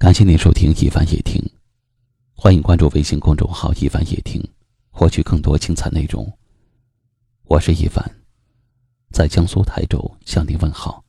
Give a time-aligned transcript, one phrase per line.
[0.00, 1.38] 感谢您收听一凡夜听，
[2.34, 4.42] 欢迎关注微信公众号一凡夜听，
[4.90, 6.26] 获取更多精彩内容。
[7.44, 8.02] 我是一凡，
[9.12, 11.04] 在江苏台州向您问好。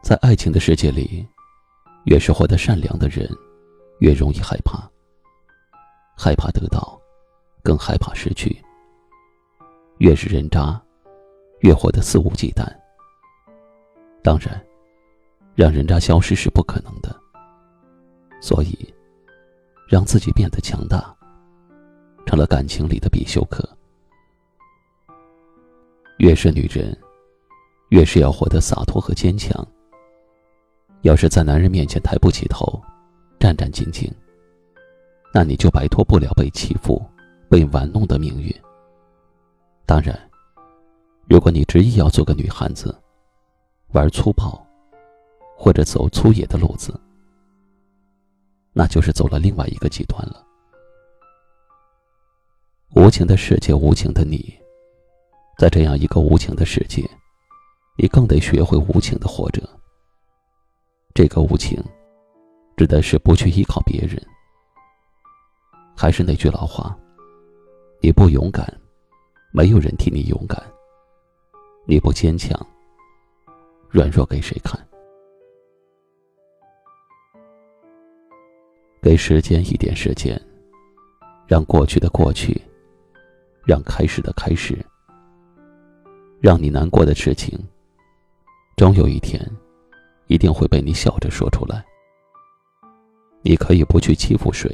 [0.00, 1.26] 在爱情的世界里，
[2.04, 3.28] 越是活得善良的人。
[3.98, 4.78] 越容易害怕，
[6.16, 7.00] 害怕得到，
[7.62, 8.62] 更害怕失去。
[9.98, 10.80] 越是人渣，
[11.60, 12.64] 越活得肆无忌惮。
[14.22, 14.64] 当然，
[15.54, 17.14] 让人渣消失是不可能的。
[18.40, 18.94] 所以，
[19.88, 21.12] 让自己变得强大，
[22.24, 23.68] 成了感情里的必修课。
[26.18, 26.96] 越是女人，
[27.88, 29.66] 越是要活得洒脱和坚强。
[31.02, 32.80] 要是在男人面前抬不起头，
[33.38, 34.10] 战战兢兢，
[35.32, 37.00] 那你就摆脱不了被欺负、
[37.48, 38.52] 被玩弄的命运。
[39.86, 40.18] 当然，
[41.28, 42.94] 如果你执意要做个女汉子，
[43.92, 44.60] 玩粗暴，
[45.56, 46.98] 或者走粗野的路子，
[48.72, 50.44] 那就是走了另外一个极端了。
[52.94, 54.54] 无情的世界，无情的你，
[55.58, 57.08] 在这样一个无情的世界，
[57.96, 59.62] 你更得学会无情的活着。
[61.14, 61.82] 这个无情。
[62.78, 64.16] 指的是不去依靠别人。
[65.96, 66.96] 还是那句老话：
[68.00, 68.64] 你不勇敢，
[69.52, 70.56] 没有人替你勇敢；
[71.88, 72.56] 你不坚强，
[73.90, 74.78] 软弱给谁看？
[79.02, 80.40] 给时间一点时间，
[81.48, 82.62] 让过去的过去，
[83.66, 84.78] 让开始的开始，
[86.40, 87.58] 让你难过的事情，
[88.76, 89.44] 终有一天，
[90.28, 91.84] 一定会被你笑着说出来。
[93.42, 94.70] 你可以不去欺负谁，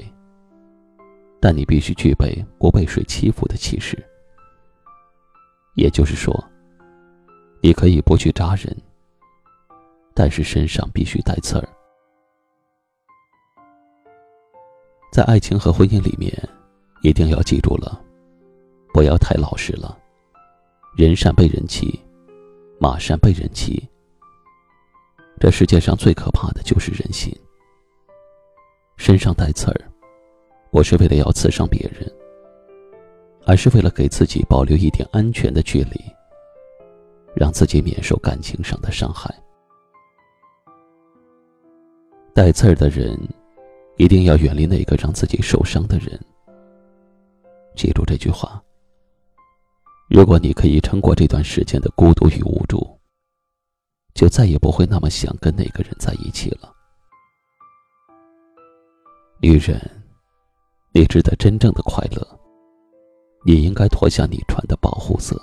[1.40, 3.96] 但你必须具备不被谁欺负的气势。
[5.74, 6.32] 也就是说，
[7.60, 8.76] 你可以不去扎人，
[10.14, 11.68] 但是身上必须带刺儿。
[15.12, 16.32] 在爱情和婚姻里面，
[17.02, 18.02] 一定要记住了，
[18.92, 19.96] 不要太老实了。
[20.96, 22.00] 人善被人欺，
[22.80, 23.88] 马善被人骑。
[25.38, 27.36] 这世界上最可怕的就是人心。
[28.96, 29.80] 身上带刺儿，
[30.70, 32.10] 不是为了要刺伤别人，
[33.46, 36.00] 而是为了给自己保留一点安全的距离，
[37.34, 39.34] 让自己免受感情上的伤害。
[42.34, 43.16] 带刺儿的人，
[43.96, 46.18] 一定要远离那个让自己受伤的人。
[47.76, 48.60] 记住这句话。
[50.10, 52.86] 如果你可以撑过这段时间的孤独与无助，
[54.14, 56.73] 就再也不会那么想跟那个人在一起了。
[59.44, 59.78] 女人，
[60.92, 62.40] 你值得真正的快乐。
[63.44, 65.38] 你应该脱下你穿的保护色。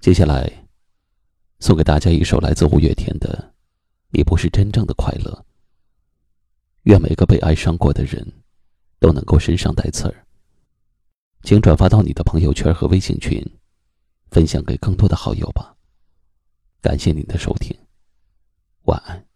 [0.00, 0.50] 接下来，
[1.58, 3.28] 送给大家一首来自五月天的
[4.12, 5.30] 《你不是真正的快乐》。
[6.84, 8.26] 愿每个被爱伤过的人，
[8.98, 10.26] 都能够身上带刺儿。
[11.42, 13.46] 请转发到你的朋友圈和微信群。
[14.36, 15.74] 分享给更多的好友吧。
[16.82, 17.74] 感谢您的收听，
[18.82, 19.26] 晚安。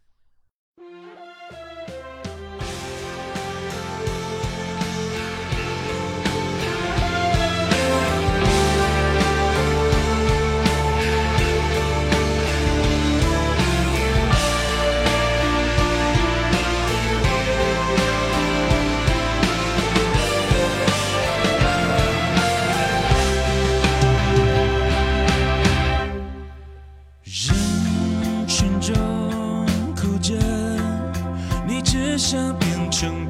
[32.60, 33.29] 变成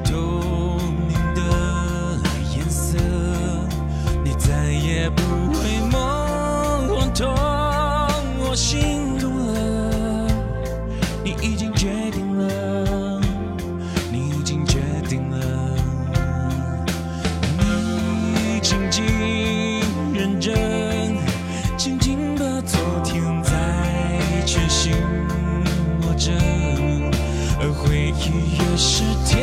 [28.83, 29.37] 是铁，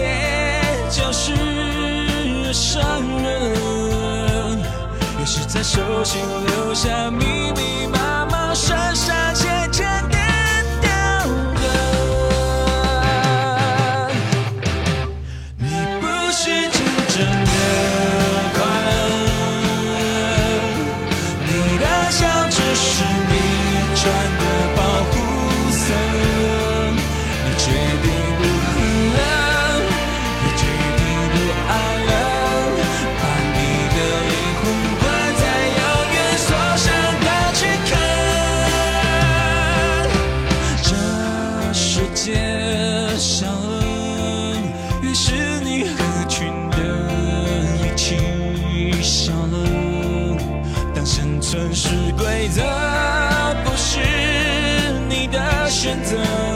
[0.91, 2.83] 就是越伤
[3.23, 4.59] 人。
[5.21, 7.09] 也是在手心留下
[45.15, 46.77] 是你合群的
[47.83, 48.17] 一起
[49.03, 50.37] 笑了
[50.95, 52.63] 当生存是规则
[53.65, 53.99] 不是
[55.09, 56.48] 你的选择。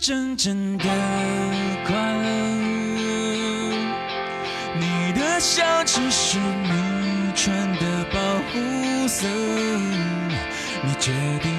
[0.00, 0.84] 真正的
[1.86, 2.30] 快乐。
[4.80, 8.18] 你的笑只是你穿的保
[8.48, 9.28] 护色。
[10.82, 11.12] 你决
[11.42, 11.49] 定